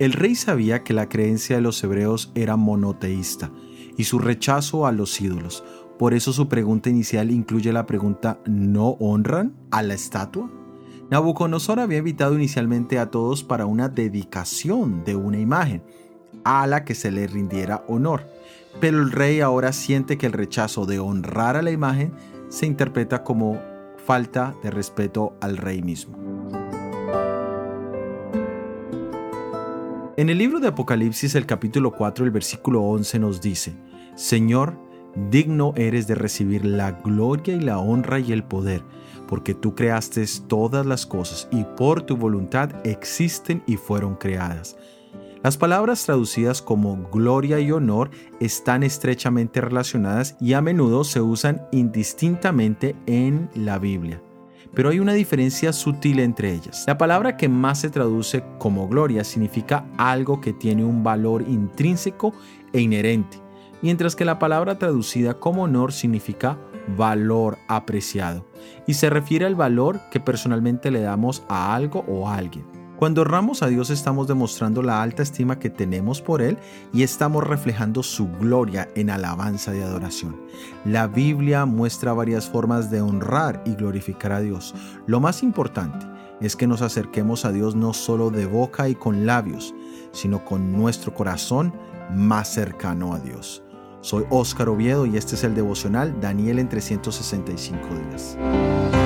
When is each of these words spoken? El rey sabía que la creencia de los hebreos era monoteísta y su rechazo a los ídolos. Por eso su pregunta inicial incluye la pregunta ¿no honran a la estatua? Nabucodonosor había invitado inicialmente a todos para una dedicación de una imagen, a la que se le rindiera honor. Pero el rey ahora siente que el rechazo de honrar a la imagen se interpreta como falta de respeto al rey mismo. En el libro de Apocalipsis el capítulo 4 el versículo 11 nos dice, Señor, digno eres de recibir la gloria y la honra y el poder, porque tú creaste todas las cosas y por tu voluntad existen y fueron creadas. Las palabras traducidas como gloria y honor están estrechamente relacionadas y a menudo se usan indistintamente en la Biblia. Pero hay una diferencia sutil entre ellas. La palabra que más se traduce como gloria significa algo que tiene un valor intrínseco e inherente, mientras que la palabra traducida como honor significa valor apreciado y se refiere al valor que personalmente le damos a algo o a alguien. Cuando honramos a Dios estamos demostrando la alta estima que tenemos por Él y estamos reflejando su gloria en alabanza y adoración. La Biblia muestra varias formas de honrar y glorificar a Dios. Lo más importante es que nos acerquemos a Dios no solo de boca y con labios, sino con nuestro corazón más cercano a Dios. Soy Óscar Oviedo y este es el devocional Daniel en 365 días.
El 0.00 0.14
rey 0.14 0.34
sabía 0.34 0.82
que 0.82 0.94
la 0.94 1.10
creencia 1.10 1.56
de 1.56 1.62
los 1.62 1.84
hebreos 1.84 2.32
era 2.34 2.56
monoteísta 2.56 3.52
y 3.98 4.04
su 4.04 4.18
rechazo 4.18 4.86
a 4.86 4.92
los 4.92 5.20
ídolos. 5.20 5.62
Por 5.98 6.14
eso 6.14 6.32
su 6.32 6.48
pregunta 6.48 6.88
inicial 6.88 7.30
incluye 7.30 7.70
la 7.70 7.84
pregunta 7.84 8.40
¿no 8.46 8.96
honran 8.98 9.54
a 9.70 9.82
la 9.82 9.92
estatua? 9.92 10.50
Nabucodonosor 11.10 11.80
había 11.80 11.98
invitado 11.98 12.34
inicialmente 12.34 12.98
a 12.98 13.10
todos 13.10 13.44
para 13.44 13.66
una 13.66 13.90
dedicación 13.90 15.04
de 15.04 15.16
una 15.16 15.38
imagen, 15.38 15.82
a 16.44 16.66
la 16.66 16.86
que 16.86 16.94
se 16.94 17.10
le 17.10 17.26
rindiera 17.26 17.84
honor. 17.86 18.24
Pero 18.80 19.02
el 19.02 19.12
rey 19.12 19.42
ahora 19.42 19.74
siente 19.74 20.16
que 20.16 20.24
el 20.24 20.32
rechazo 20.32 20.86
de 20.86 20.98
honrar 20.98 21.56
a 21.56 21.62
la 21.62 21.72
imagen 21.72 22.14
se 22.48 22.64
interpreta 22.64 23.22
como 23.22 23.60
falta 23.98 24.54
de 24.62 24.70
respeto 24.70 25.36
al 25.42 25.58
rey 25.58 25.82
mismo. 25.82 26.16
En 30.20 30.28
el 30.28 30.36
libro 30.36 30.60
de 30.60 30.68
Apocalipsis 30.68 31.34
el 31.34 31.46
capítulo 31.46 31.92
4 31.92 32.26
el 32.26 32.30
versículo 32.30 32.82
11 32.82 33.18
nos 33.20 33.40
dice, 33.40 33.72
Señor, 34.16 34.76
digno 35.30 35.72
eres 35.76 36.06
de 36.08 36.14
recibir 36.14 36.66
la 36.66 36.92
gloria 36.92 37.54
y 37.54 37.60
la 37.60 37.78
honra 37.78 38.18
y 38.20 38.32
el 38.32 38.44
poder, 38.44 38.82
porque 39.26 39.54
tú 39.54 39.74
creaste 39.74 40.26
todas 40.46 40.84
las 40.84 41.06
cosas 41.06 41.48
y 41.50 41.64
por 41.64 42.02
tu 42.02 42.18
voluntad 42.18 42.86
existen 42.86 43.62
y 43.66 43.78
fueron 43.78 44.14
creadas. 44.14 44.76
Las 45.42 45.56
palabras 45.56 46.04
traducidas 46.04 46.60
como 46.60 47.08
gloria 47.10 47.58
y 47.58 47.72
honor 47.72 48.10
están 48.40 48.82
estrechamente 48.82 49.62
relacionadas 49.62 50.36
y 50.38 50.52
a 50.52 50.60
menudo 50.60 51.02
se 51.02 51.22
usan 51.22 51.62
indistintamente 51.72 52.94
en 53.06 53.48
la 53.54 53.78
Biblia. 53.78 54.22
Pero 54.74 54.90
hay 54.90 55.00
una 55.00 55.12
diferencia 55.12 55.72
sutil 55.72 56.20
entre 56.20 56.52
ellas. 56.52 56.84
La 56.86 56.98
palabra 56.98 57.36
que 57.36 57.48
más 57.48 57.80
se 57.80 57.90
traduce 57.90 58.44
como 58.58 58.88
gloria 58.88 59.24
significa 59.24 59.86
algo 59.96 60.40
que 60.40 60.52
tiene 60.52 60.84
un 60.84 61.02
valor 61.02 61.42
intrínseco 61.42 62.32
e 62.72 62.80
inherente, 62.80 63.38
mientras 63.82 64.14
que 64.14 64.24
la 64.24 64.38
palabra 64.38 64.78
traducida 64.78 65.34
como 65.34 65.64
honor 65.64 65.92
significa 65.92 66.58
valor 66.96 67.58
apreciado 67.68 68.46
y 68.86 68.94
se 68.94 69.10
refiere 69.10 69.46
al 69.46 69.54
valor 69.54 70.00
que 70.10 70.20
personalmente 70.20 70.90
le 70.90 71.00
damos 71.00 71.42
a 71.48 71.74
algo 71.74 72.04
o 72.08 72.28
a 72.28 72.36
alguien. 72.36 72.79
Cuando 73.00 73.22
honramos 73.22 73.62
a 73.62 73.68
Dios 73.68 73.88
estamos 73.88 74.28
demostrando 74.28 74.82
la 74.82 75.00
alta 75.00 75.22
estima 75.22 75.58
que 75.58 75.70
tenemos 75.70 76.20
por 76.20 76.42
Él 76.42 76.58
y 76.92 77.02
estamos 77.02 77.42
reflejando 77.42 78.02
su 78.02 78.28
gloria 78.28 78.90
en 78.94 79.08
alabanza 79.08 79.74
y 79.74 79.80
adoración. 79.80 80.38
La 80.84 81.06
Biblia 81.06 81.64
muestra 81.64 82.12
varias 82.12 82.46
formas 82.50 82.90
de 82.90 83.00
honrar 83.00 83.62
y 83.64 83.74
glorificar 83.74 84.32
a 84.32 84.40
Dios. 84.40 84.74
Lo 85.06 85.18
más 85.18 85.42
importante 85.42 86.06
es 86.42 86.56
que 86.56 86.66
nos 86.66 86.82
acerquemos 86.82 87.46
a 87.46 87.52
Dios 87.52 87.74
no 87.74 87.94
solo 87.94 88.28
de 88.28 88.44
boca 88.44 88.86
y 88.90 88.94
con 88.94 89.24
labios, 89.24 89.74
sino 90.12 90.44
con 90.44 90.70
nuestro 90.70 91.14
corazón 91.14 91.72
más 92.14 92.52
cercano 92.52 93.14
a 93.14 93.18
Dios. 93.18 93.62
Soy 94.02 94.26
Óscar 94.28 94.68
Oviedo 94.68 95.06
y 95.06 95.16
este 95.16 95.36
es 95.36 95.44
el 95.44 95.54
devocional 95.54 96.20
Daniel 96.20 96.58
en 96.58 96.68
365 96.68 97.78
días. 98.10 98.99